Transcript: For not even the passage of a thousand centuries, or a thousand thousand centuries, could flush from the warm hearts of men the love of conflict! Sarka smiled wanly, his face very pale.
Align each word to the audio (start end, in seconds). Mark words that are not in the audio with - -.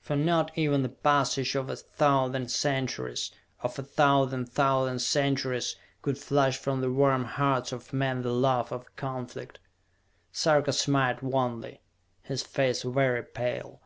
For 0.00 0.16
not 0.16 0.56
even 0.56 0.80
the 0.82 0.88
passage 0.88 1.54
of 1.54 1.68
a 1.68 1.76
thousand 1.76 2.50
centuries, 2.50 3.30
or 3.62 3.68
a 3.76 3.82
thousand 3.82 4.46
thousand 4.48 5.00
centuries, 5.00 5.76
could 6.00 6.16
flush 6.16 6.56
from 6.56 6.80
the 6.80 6.90
warm 6.90 7.26
hearts 7.26 7.72
of 7.72 7.92
men 7.92 8.22
the 8.22 8.32
love 8.32 8.72
of 8.72 8.96
conflict! 8.96 9.58
Sarka 10.32 10.72
smiled 10.72 11.20
wanly, 11.20 11.82
his 12.22 12.42
face 12.42 12.84
very 12.84 13.22
pale. 13.22 13.82